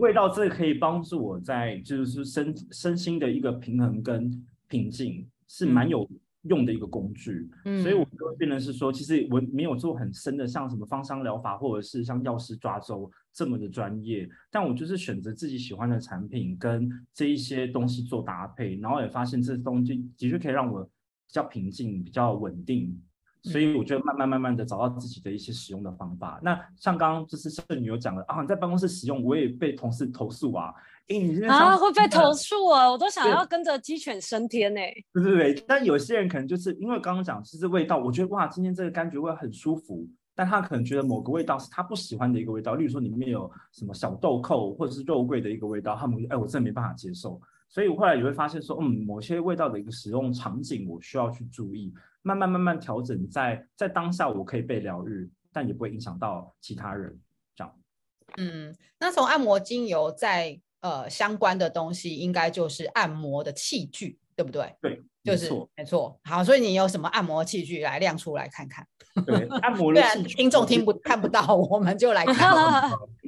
[0.00, 6.08] 味道这可以帮助我在就是身身心的一个平衡跟平静，是蛮有
[6.42, 7.50] 用的一个工具。
[7.64, 20.90] 嗯，所以我就会变成是说，其实我没有做很深的，像什么芳香疗法或者是像药师抓周这么的专业，但我就是选择自己喜欢的产品跟这一些东西做搭配，然后也发现这东西的确可以让我比
[21.32, 23.02] 较平静、比较稳定。
[23.42, 26.38] 所以我觉得慢慢慢慢的找到自己的一些使用的方法。
[26.42, 30.72] 那像刚刚就是圣女有讲了啊，你在办公室使用，我也被同事投诉啊。
[31.08, 32.90] 哎，你啊会被投诉啊？
[32.90, 34.80] 我都想要跟着鸡犬升天呢。
[35.12, 47.40] 对对对，但有些人可能就是因为刚刚讲其实味道，我觉得哇，今天这个柑橘味很舒服，但他可能觉得某个味道是他不喜欢的一个味道，例如说里面有什么小豆蔻或者是肉桂的一个味道，他们哎我真的没办法接受。
[47.68, 51.92] 所以我后来也会发现说，嗯，某些味道的一个使用场景，我需要去注意。
[52.22, 57.18] 慢慢慢慢调整在，在在当下我可以被疗愈，但也不会影响到其他人，
[57.54, 57.74] 这样。
[58.36, 64.18] 嗯，那从按摩精油在呃相关的东西，应该就是按摩的器具。
[64.36, 64.74] 对不对？
[64.80, 66.18] 对，就是没错。
[66.24, 68.86] 好，所以你有什么按摩器具来亮出来看看？
[69.26, 72.90] 对，按摩的 器具，听众听不看不到，我们就来看。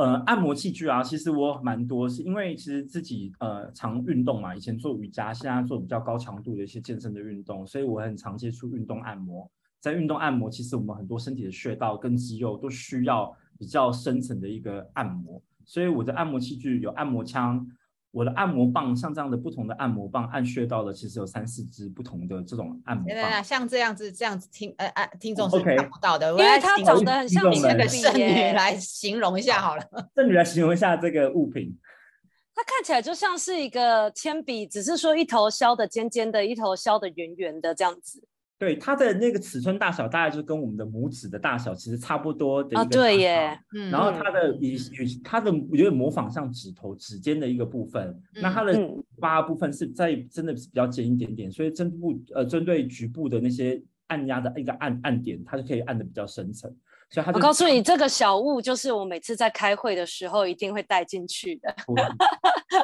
[0.00, 9.46] 呃，按摩器具啊，其实我蛮多，是因为其实自己呃常运动嘛，以前做瑜伽，现在做比较高强度的一些健身的运动，所以我很常接触运动按摩。
[9.78, 17.66] 在运动按摩，其实我们很多身体的穴道跟肌肉都需要比较深层的一个按摩，所以我的按摩器具有按摩枪。
[18.12, 23.44] 我的按摩棒像这样的不同的按摩棒按穴道的，其实有三四支不同的这种按摩棒。
[23.44, 29.84] 像这样子这样子听呃呃听众是看不到的，因为它长得很像你那个圣女来形容一下好了。
[30.16, 31.78] 圣女来形容一下这个物品，
[32.54, 38.22] 它看起来就像是一个铅笔，只是说一头削的尖尖的，一头削的圆圆的这样子。
[38.60, 42.80] 对，它的那个尺寸大小大概就跟我们的拇指的大小其实差不多的一个。
[42.82, 43.58] 哦，对耶。
[43.90, 48.08] 然后它的与与它的有点模仿像指头指尖的一个部分。
[48.34, 48.78] 嗯、那它的
[49.18, 56.70] 八部分是在真的是比较尖一点点，所以针部呃针对局部的那些按压的一个按按点，它就可以按的比较深层。
[57.08, 61.74] 所以它我告诉你，这个小物就是我每次在开会的时候一定会带进去的。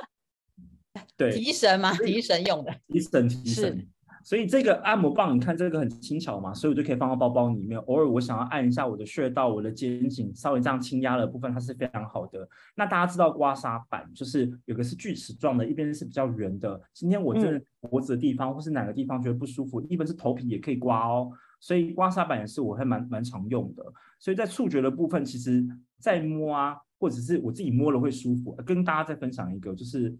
[1.18, 1.94] 对，提神嘛？
[1.98, 2.74] 提神用的。
[2.88, 3.86] 提神提神。
[4.26, 7.78] 所以这个按摩棒，你看这个很轻巧嘛，所以我就可以放到包包里面。
[7.82, 12.48] 偶尔我想要按一下我的穴道、我的肩颈，稍微这样轻压的部分，它是非常好的。
[12.74, 16.80] 那大家知道刮痧板，就是有个是锯齿状的，一边是比较圆的。
[16.92, 21.30] 今天我这脖子的地方或是哪个地方觉得不舒服，一边是头皮也可以刮哦。
[21.60, 23.84] 所以刮痧板也是我还蛮蛮常用的。
[24.18, 25.64] 所以在触觉的部分，其实
[26.00, 28.52] 在摸啊，或者是我自己摸了会舒服。
[28.66, 30.12] 跟大家再分享一个，就是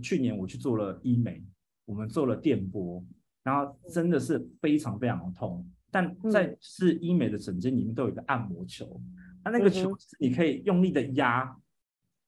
[0.00, 1.42] 去年我去做了医美，
[1.84, 3.04] 我们做了电波。
[3.42, 9.00] 然后真的是非常非常的痛，但在是医美的诊间里面都有一个按摩球，
[9.44, 11.56] 那、嗯、那个球你可以用力的压，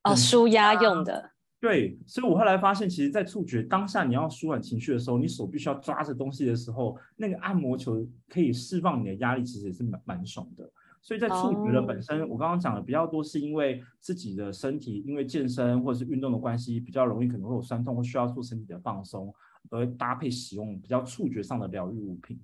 [0.04, 1.30] 哦，舒压用的。
[1.60, 10.68] 对，所以我后来发现，其实，在触觉当下你要舒缓情绪的时候，你手必须要抓着东西的时候，那个按摩球可以释放你的压力，其实也是蛮蛮爽的。
[11.00, 19.32] 所以在触觉的本身，哦、我刚刚讲的比较多，是因为自己的身体因为健身或者是运动的关系，比较容易可能会有酸痛，或需要做身体的放松。
[19.70, 22.40] 而搭配使用比较触觉上的疗愈物品。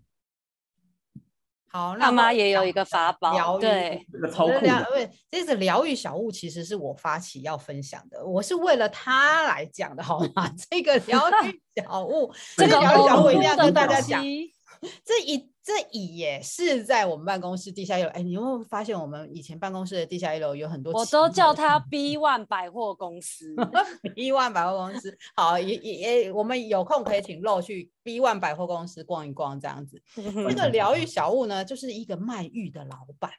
[1.71, 5.11] 好，那妈妈也有一个法宝，疗愈对，这个超酷的。
[5.31, 10.51] 这个疗愈小物其实是我发起要分享的，我是为了他来讲的，好吗？
[10.71, 14.25] 这个疗愈小物，这个疗愈小物一定要跟大家讲。
[15.05, 18.09] 这一这一也是在我们办公室地下一楼。
[18.11, 20.93] 哎，你有没有发现我们以前办公室的地下一楼有很多？
[20.93, 23.55] 我都叫它 B One 百货公司，
[24.15, 25.17] B One 百货公司。
[25.35, 30.01] 好，也也也，我们有空可以请露去 B One 百货公司逛一逛，这样子。
[30.15, 33.31] 这个疗愈小物呢，就是一个卖玉的老板。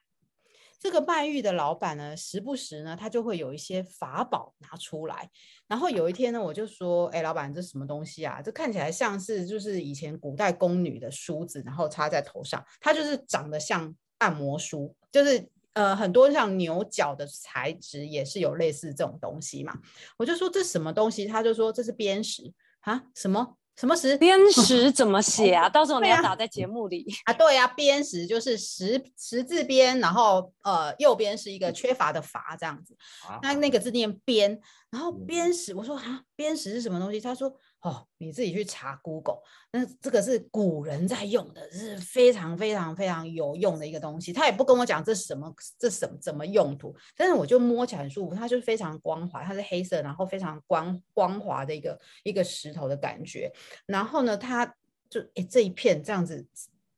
[0.80, 5.30] 这个卖玉的老板呢，时不时呢，他就会有一些法宝拿出来。
[5.68, 8.42] 然后有一天呢，我就说：“哎，老板，这什么东西啊？
[8.42, 19.78] 这看起来像是就是以前古代宫女的梳子，然后插在头上，它就是长得像按摩梳，就是呃很多像牛角的材质也是有类似这种东西嘛。”
[20.18, 24.18] 我就说：“这什么东西？”他就说：“这是砭石啊，什么？”什么石？
[24.20, 25.68] 砭石怎么写啊？
[25.72, 27.34] 到时候你要打在节目里 啊。
[27.34, 32.98] 对呀、啊，砭石就是十十字边，然后呃右边是一个缺乏的乏这样子。
[33.26, 37.22] 啊、那那个字念边，然后砭石，我说啊，砭石是什么东西？
[37.22, 37.56] 他说。
[37.82, 39.38] 哦，你自己去查 Google，
[39.72, 44.34] 那这个是古人在用的，是非常非常非常有用的一个东西。
[44.34, 53.50] 他也不跟我讲这是什么，这什么怎么用途，但是我就摸起来很舒服，它就是非常光滑，它是黑色，然后非常光光滑的一个一个石头的感觉。
[53.86, 54.66] 然后呢，它
[55.10, 56.46] 就诶这一片这样子，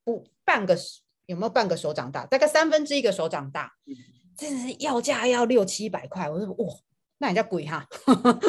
[0.04, 0.76] 不半个
[1.28, 2.26] 有没有半个手掌大？
[2.26, 3.72] 大概三分之一个手掌大，
[4.36, 6.28] 真的是要价要六七百块。
[6.28, 6.74] 我说哇。
[7.22, 7.86] 那人家贵哈，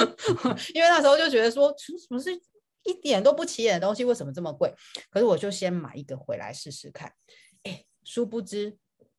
[0.74, 2.32] 因为那时候就觉得说，什么是
[2.84, 4.74] 一点都不起眼的东西，为什么这么贵？
[5.10, 7.12] 可是我就先买一个回来试试看。
[7.64, 8.78] 哎，殊不知，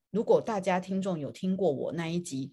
[0.10, 2.52] 如果大家听众有听过我那一集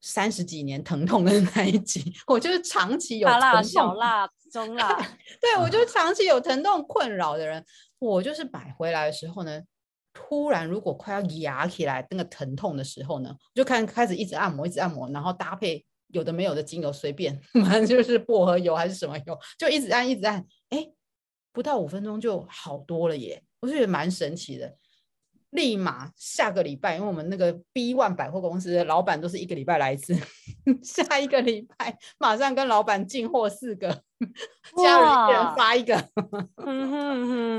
[0.00, 4.96] 三十几年疼痛的那一集， 我就是长期有大辣、小辣、中辣，
[5.40, 7.64] 对，我就长期有疼痛困扰的人，
[8.00, 9.62] 我就是买回来的时候呢，
[10.12, 15.86] 突然如果快要压起来那个疼痛的时候呢，就看开始一直按摩，一直按摩，然后搭配。
[16.12, 20.86] 有的没有的精油随便， 反正就是薄荷油还是什么油，就一直按一直按，哎，
[21.52, 23.42] 不到五分钟就好多了耶！
[23.60, 24.74] 我就觉得蛮神奇的。
[25.50, 30.16] 立马下个礼拜，因为我们那个 B One 百货公司的老板都是一个礼拜来一次，
[30.82, 33.88] 下一个礼拜马上跟老板进货四个，
[34.76, 35.96] 家人一人发一个，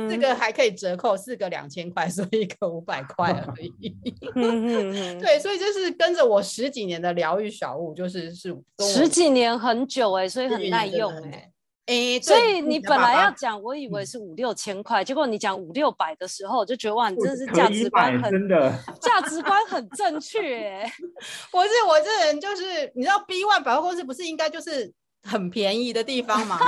[0.09, 3.89] 这个还可以折扣，四个两千块，所以一个五百块而已。
[5.19, 11.51] 对，所以就是跟着我十几年的疗愈小物，就是是十几年很久哎、欸，所以很耐用哎、欸。
[11.87, 20.83] 哎，所以你本来要讲，我以为是五六千块，结果你讲五六百的时候，我就觉得哇，你真的是价值观很真的价值观很正确。
[21.51, 26.57] 我是我这人就是，你知道 B One 百货公司不是应该就是很便宜的地方吗？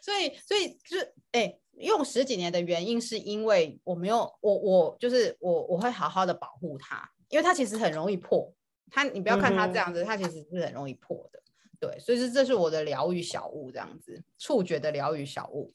[0.00, 8.50] 所以所以就是哎，用十几年的原因是因为我没有我我就是我我会好好的保护它，因为它其实很容易破。
[8.90, 11.40] 它你不要看它这样子，它其实是很容易破的。
[11.80, 15.72] 对，所以是这是我的疗愈小物，这样子触觉的疗愈小物。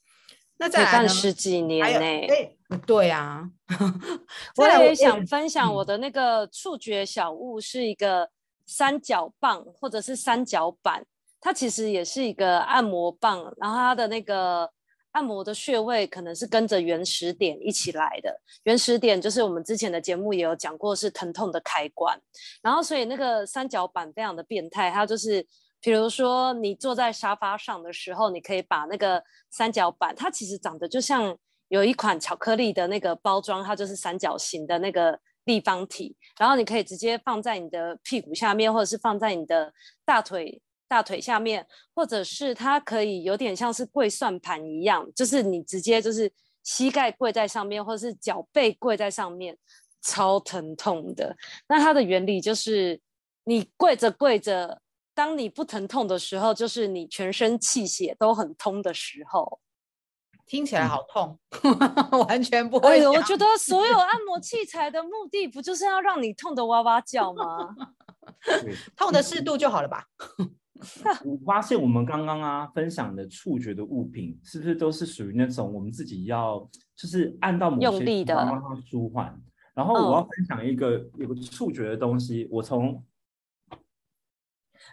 [0.57, 2.27] 那再来十几年呢？
[2.31, 3.49] 哎，对啊，
[4.57, 8.29] 我也想分享我的那个触觉小物，是一个
[8.67, 11.03] 三角棒或者是三角板，
[11.39, 14.71] 它其实也是一个按摩棒，然后它的那个
[15.13, 18.39] 按摩的穴位可能是跟着原始点一起来的。
[18.65, 22.15] 原始点就是我们之前的节目也有讲过，是疼痛的开关。
[22.61, 25.43] 然后所以那个三角板非常的变态，它就是。
[25.81, 31.35] 比如说，你坐在沙发上的时候，你可以把那个三角板，它其实长得就像
[31.69, 39.73] 有一款巧克力的那个包装，它就是三角形的那个立方体，然后你可以直接放在你的屁股下面，或者是放在你的
[40.05, 41.65] 大腿大腿下面，
[41.95, 49.57] 或者是它可以有点像是跪算盘一样，就是你直接就是膝盖跪在上面，或者是脚背跪在上面，
[50.03, 51.35] 超疼痛的。
[51.67, 53.01] 那它的原理就是
[53.45, 54.79] 你跪着跪着。
[55.13, 59.59] 当你不疼痛的时候，就是你全身气血都很通的时候。
[60.47, 63.07] 听起来好痛，嗯、 完全不会。
[63.07, 67.73] 我觉得所有按摩器材的目的，不就是要让你痛得哇哇叫吗？
[68.97, 70.05] 痛的适度就好了吧？
[71.23, 76.59] 我发现我们刚刚啊分享的触觉的物品，是不是都是属于那种我们自己要
[76.95, 79.39] 就是按到某些地方让它舒缓？
[79.73, 83.01] 然后我要分享一个、嗯、有个触觉的东西，我从。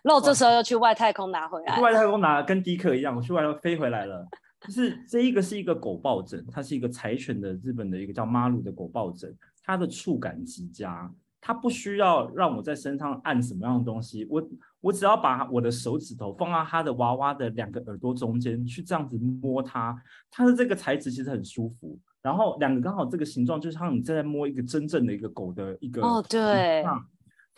[0.05, 4.27] 肉这时候又去外太空拿回来，去外太空拿跟迪克一样，我去外太空飞回来了。
[4.61, 11.09] 就是这一个是一个狗抱枕，它是一个柴犬的日本的一个叫马鲁的狗抱枕，它的触感极佳，
[11.41, 14.49] 它不需要让我在身上按什么样的东西，我
[14.81, 19.97] 我只要把我的手指头放到它的娃娃的两个耳朵中间去这样子摸它，
[20.29, 26.85] 它的这个材质其实很舒服，然后两个刚好这个形状就像你在摸一个真正的一个狗的一个哦对。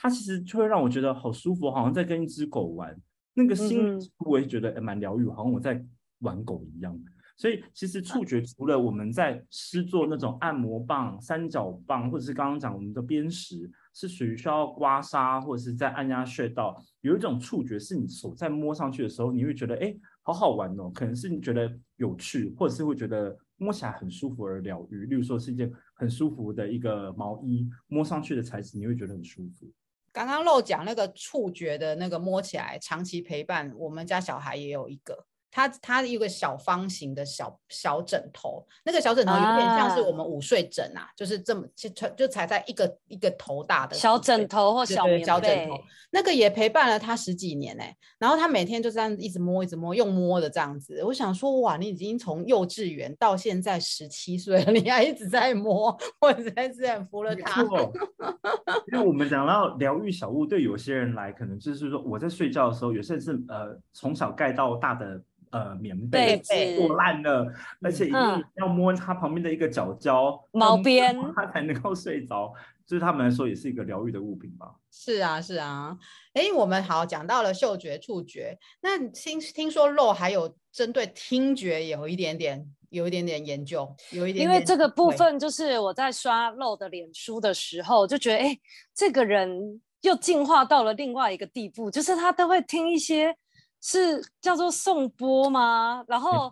[0.03, 2.99] 它其实就会让我觉得好舒服，好像在跟一只狗玩，
[3.35, 5.85] 那个心我也觉得蛮疗愈，好像我在
[6.21, 6.99] 玩狗一样。
[7.37, 25.07] 所以其实触觉除了我们在施作那种按摩棒、三角棒，或者是刚刚讲我们的砭石，是属于需要刮痧或者是在按压穴道，有一种触觉是你手在摸上去的时候，你会觉得哎，好好玩哦，可能是你觉得有趣，或者是会觉得摸起来很舒服而疗愈。
[25.07, 29.67] 例如说是一件很舒服的一个毛衣，摸上去的材质你会觉得很舒服。
[30.12, 35.27] 刚刚漏讲那个触觉的那个摸起来，长期陪伴我们家小孩也有一个。
[35.51, 45.75] 它它一个小方形的小小枕头，那个小枕头有点像是我们午睡枕啊，啊就是这么就就踩在一个一个头大的小枕头或小棉被，小枕头，
[46.11, 51.03] 那个也陪伴了他十几年哎、欸，然后他每天就这样一直摸一直摸，用摸的这样子。
[51.05, 57.63] 我想说哇，你已经从幼稚园到现在十七岁了，你还一直在摸，我实在是很服了他。
[58.93, 65.21] 因为我们讲到疗愈小物，对有些人来可能就是说我在睡觉的时候，有些人是呃从小盖到大的。
[65.51, 66.37] 呃，棉被
[66.77, 72.53] 破烂了，而且一定要摸它旁边的一个角胶、嗯、毛边， 它才能够睡着。
[72.89, 74.75] 对他们来说，也是一个疗愈的物品吧。
[74.91, 75.97] 是啊，是啊。
[76.35, 84.45] 哎，我们好讲到了嗅觉、触觉，那听听说肉还有针对听觉有一点点、有一点点研究，有一点点。
[84.45, 88.59] 因为这个部分就是我在刷肉的脸书的时候，就觉得哎，
[88.93, 93.37] 这个人又进化到了另外一个地步，就是他都会听一些。
[93.81, 96.05] 是叫做颂钵吗？
[96.07, 96.51] 然后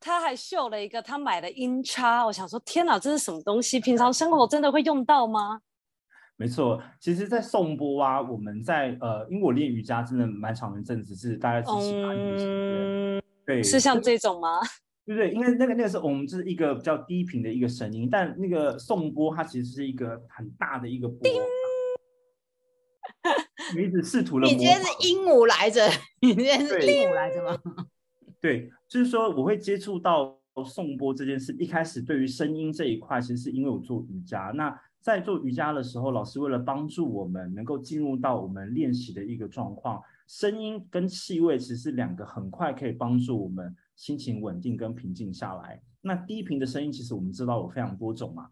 [0.00, 3.80] 他还秀了一个他买的音叉，我想说天哪，这是什么东西？
[3.80, 5.60] 平常生活真的会用到吗？
[6.36, 14.60] 没错，其实，在颂钵啊，我们在呃，因为我练瑜伽真的蛮长一阵子，是大概是七八年前，对，是像这种吗？
[15.04, 15.32] 对不对？
[15.32, 21.18] 因为那个那个时候我们就是一个比较低频的一个声音，但那个颂钵它其实是一个很大的一个钵。
[23.76, 24.46] 你一直试图了。
[24.46, 25.86] 你今天是鹦鹉来着？
[26.20, 27.58] 你今天是鹦鹉来着吗？
[28.40, 31.52] 对，就是说我会接触到颂钵这件事。
[31.58, 34.52] 一开始对于声音这一块，其实是因为我做瑜伽。
[34.54, 45.80] 那在做瑜伽的时候，老师为了帮助我们能够进入到我们练习的一个状况，声音跟气味其实是两个很快可以帮助我们心情稳定跟平静下来。
[46.00, 48.48] 那低频的声音，其实我们知道有非常多种嘛。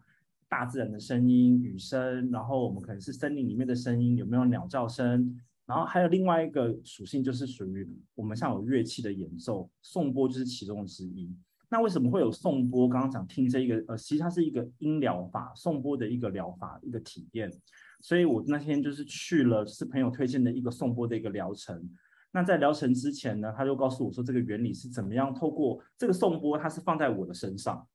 [0.49, 5.39] 大自然的声音、雨声，然后我们可能是森林里面的声音，有没有鸟叫声？
[5.65, 7.85] 然后还有另外一个属性，就是属于
[8.15, 11.29] 我们像有乐器的演奏，颂钵就是其中之一。
[11.69, 12.87] 那为什么会有颂钵？
[12.87, 17.51] 刚刚讲听这一个，呃，其实它是一个音疗法，颂钵的一个疗法，一个体验。
[17.99, 21.89] 所以我那天就是去了，是朋友推荐的一个颂钵的一个疗程。
[22.31, 27.85] 那在疗程之前呢，他就告诉我说，这个原理是怎么样透过这个颂钵，它是放在我的身上，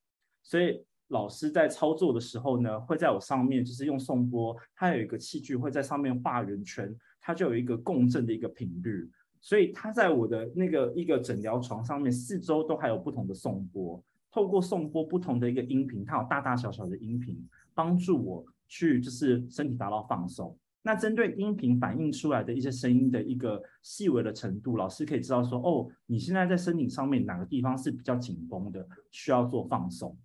[0.42, 9.08] 所以老师在操作的时候呢，会在我上面，就是用颂钵，它有一个器具会在上面画圆圈，它就有一个共振的一个频率。
[9.38, 17.38] 所以它在我的那个一个诊疗床上面，四周都还有不同的颂钵，透过颂钵不同的一个音频，它有大大小小的音频，
[17.74, 20.56] 帮助我去就是身体达到放松。
[20.80, 30.16] 那针对音频反映出来的一些声音的一个细微的程度，老师可以知道说，哦，你现在在身体上面哪个地方是比较紧绷的，需要做放松。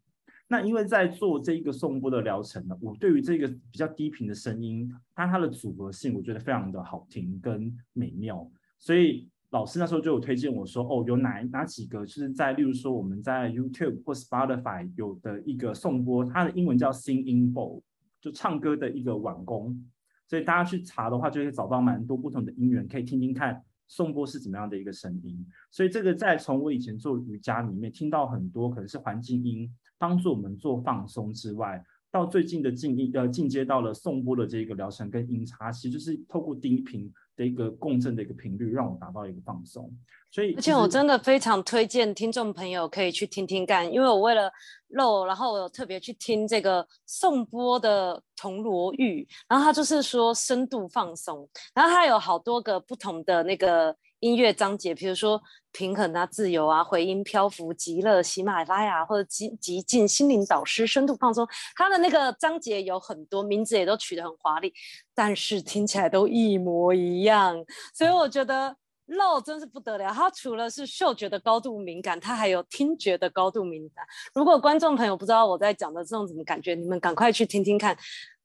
[0.50, 8.50] 那因为在做这一个颂钵的疗程呢，我对于这个比较低频的声音，它它的组合性，我觉得非常的好听跟美妙。
[8.80, 17.82] 所以老师那时候就有推荐我说，哦，有哪哪几个，就是在例如说我们在 YouTube 或 Spotify 有的一个颂钵，它的英文叫 Singing Bowl，
[18.22, 19.86] 就唱歌的一个碗公。
[20.28, 25.46] 所以大家去查的话，就会找到蛮多不同的音源，可以听听看颂钵是怎么样的一个声音。
[25.72, 31.84] 所以这个在从我以前做瑜伽里面听到很多可能是环境音，帮助我们做放松之外，
[32.18, 37.12] 到最近的进一呃进阶到了颂钵的这个疗程跟音叉，其实就是透过低频。
[37.38, 39.96] 的一个共振的一个频率，让我达到一个放松。
[40.32, 44.52] 所以，而且我真的非常推荐听众朋友可以去听听看，因为我为了
[44.88, 53.96] 漏，然后我有特别去听这个颂钵的铜锣浴，然后他就是说深度放松，然后他有好多个不同的那个。
[54.20, 55.40] 音乐章节，比如说
[55.72, 64.74] 平衡啊、自由啊、回音、漂浮、极乐、喜马拉雅或者极极静、心灵导师、深度放松，它的那个章节有很多，名字也都取得很华丽，
[65.14, 67.64] 但是听起来都一模一样。
[67.94, 74.04] 所以我觉得漏真是不得了，它除了是嗅觉的高度敏感，它还有听觉的高度敏感。
[74.34, 77.96] 如果观众朋友不知道我在讲的这种什么感觉，你们赶快去听听看，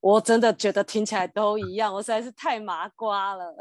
[0.00, 3.56] 我真的觉得听起来都一样，我实在是太麻瓜了。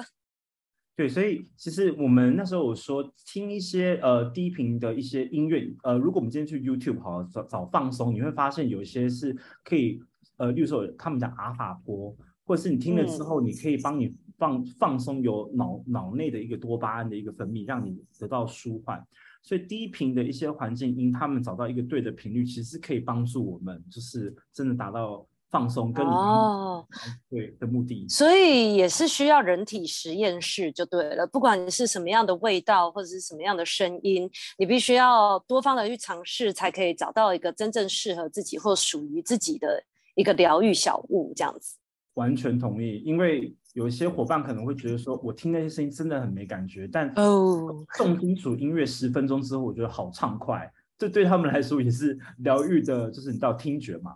[0.94, 10.00] 对，所以其实我们那时候我说听一些呃低频的一些音乐，呃，如果我们今天去 YouTube 好找找放松，你会发现有一些是可以
[10.38, 19.04] 呃，例如说他们讲阿法波，或者是你听了之后，你可以帮你放放松，有脑脑内的一个多巴胺的一个分泌，让你得到舒缓。
[19.42, 25.26] 所以低频的一些环境音，他们找到一个对的频率，其实是可以帮助我们，就是真的达到。
[25.52, 26.88] 放松跟哦，
[27.30, 31.28] 对的目的，所以也是需要人体实验室就对了。
[31.28, 39.84] 不管你是什么样的味道或者是什么样的声音，你必须要多方的去尝试，才可以找到一个真正适合自己或属于自己的
[40.16, 41.34] 一个疗愈小物。
[41.36, 41.76] 这样子，
[42.14, 43.04] 完全同意。
[43.06, 50.72] 因为有一些伙伴可能会觉得说，我听那些声音真的很没感觉，但哦，重金属音乐十分钟之后，我觉得好畅快。
[50.98, 54.16] 这对他们来说也是疗愈的，就是你到听觉嘛。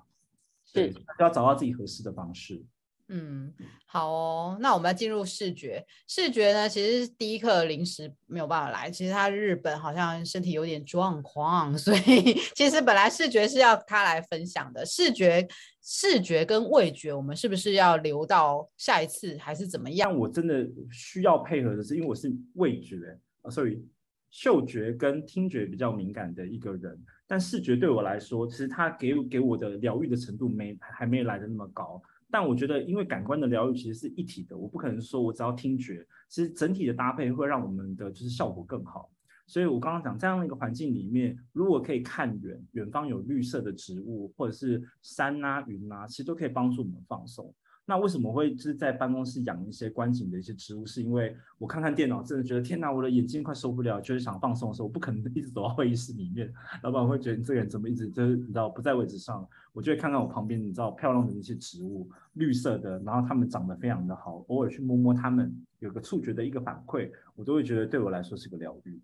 [0.76, 2.64] 对，要找到自己合适的方式。
[3.08, 3.54] 嗯，
[3.86, 5.86] 好哦，那我们要进入视觉。
[6.08, 14.84] 视觉呢，其实第一课临时没有办法来，其实他日本好像身体有点状况，所以 其实本来视觉是要他来分享的。
[14.84, 15.48] 视觉、
[15.84, 20.10] 视觉跟味觉，我们是不是要留到下一次，还是怎么样？
[20.10, 22.96] 但我真的需要配合的是，因为我是味觉
[23.44, 23.88] 啊，所以
[24.32, 27.00] 嗅觉跟听觉比较敏感的一个人。
[27.28, 32.02] 但视觉对我来说，其实它给给我的疗愈的程度没还没来得那么高。
[32.30, 39.10] 但我觉得，因为感官的疗愈其实是一体的，我不可能说我只要听觉，其实整体的搭配会让我们的就是效果更好。
[39.48, 47.54] 所以我刚刚讲这样的一个环境里面，如果可以看远，远方有绿色的植物或者是山啊云啊，其实都可以帮助我们放松。
[47.88, 50.86] 那为什么会就是在办公室养一些观景的一些植物？
[50.86, 56.52] 是因为我看看电脑，真的觉得天哪，我的眼睛快受不了，就是想放松的时候，我不可能一直走到会议室里面。
[56.82, 59.48] 老板会觉得你这个人怎么一直就是你知道不在位置上？
[59.72, 69.00] 我就会看看我旁边，你知道漂亮的那些植物，绿色的，然后它们长得非常的好，偶尔去摸摸它们，有个触觉的一个反馈，我都会觉得对我来说是个疗愈。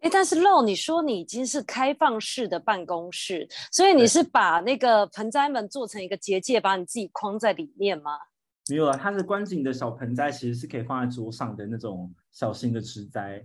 [0.00, 8.12] 哎，但是 Lo，你说你已经是开放式的办公室，所以你是把那个盆栽们做成一个结界，把你自己框在里面吗？
[8.70, 13.44] 没有啊，它是观景的小盆栽，其实是可以放在桌上的那种小型的植栽。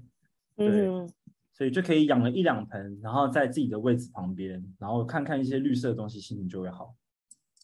[0.55, 1.11] 对，嗯，
[1.53, 6.93] 所以就可以养了一两盆，然后在自己的位置旁边，然后看看一些绿色的东西，心情就会好。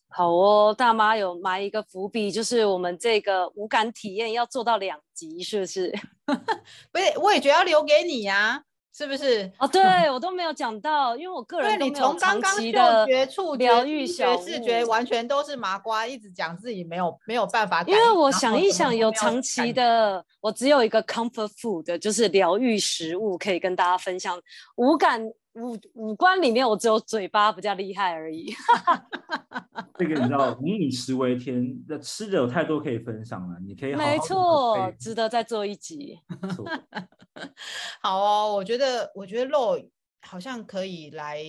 [0.07, 5.93] 好哦，大妈有埋一个伏笔，就是我们这个五感体验要做到两集，是不是？
[6.25, 8.63] 不是，我也觉得要留给你呀，啊。
[8.99, 9.49] 是不是？
[9.57, 9.81] 哦，对
[10.11, 17.81] 我都没有讲到，因为我个人都没有长期的触觉、疗愈小视觉，完全都是麻瓜，一直讲自己没有没有办法。
[17.83, 24.37] 因为我想一想，有长期的，我只有一个 comfort food，就是疗愈食物可以跟大家分享。
[24.75, 25.25] 五感
[25.61, 28.53] 五五官里面，我只有嘴巴比较厉害而已。
[29.97, 33.57] 这个你知道，民以食为天，那吃的有太多可以分享了。
[33.65, 36.19] 你可以好好没错，值得再做一集。
[38.01, 39.77] 好哦，我觉得，我觉得肉
[40.21, 41.43] 好像可以来，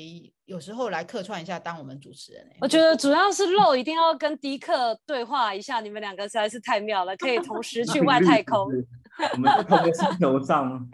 [0.47, 2.45] 有时候来客串一下，当我们主持人。
[2.61, 8.69] 我觉得主要是肉一定要跟迪克对话一下，你们两个实在是太妙了，可以同时去外太空。
[9.33, 10.91] 我们在同个星球上。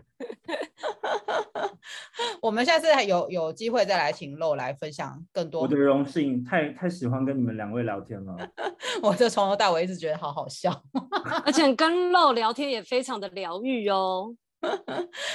[2.41, 5.63] 我们下次还有有机会再来请露来分享更多。
[5.63, 8.37] 我的荣幸，太太喜欢跟你们两位聊天了。
[9.03, 10.71] 我这从头到尾一直觉得好好笑，
[11.45, 14.35] 而且跟露聊天也非常的疗愈哦。
[14.63, 14.69] 我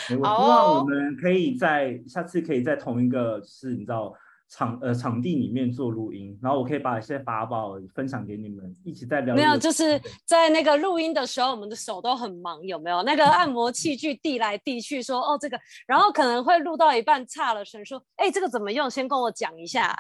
[0.10, 4.14] 希望我们可以在下次可以在同一个，是你知道
[4.52, 9.34] 场呃场地里面做录音，然后我可以把一些法宝分享给你们，一起在聊。
[9.34, 13.02] 没有，就是在那个录音的时候，我们的手都很忙，有没有？
[13.04, 18.90] 那个按摩器具递来递去，说哦这个，然后可能会录到一半差了声，说哎这个怎么用？
[18.90, 19.96] 先跟我讲一下，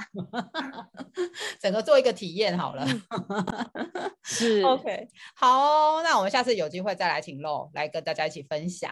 [1.61, 2.85] 整个做一个体验好了。
[4.23, 8.91] 是 OK，好哦，那我们下次有机会再来请露来跟大家一起分享。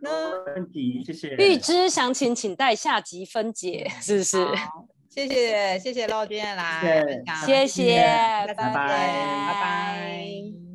[0.00, 1.34] 那问题，谢谢。
[1.36, 4.46] 预知详情，请待下集分解，是不是？
[5.14, 8.00] 谢谢谢谢老金来分享，谢谢，
[8.46, 10.71] 拜拜拜拜。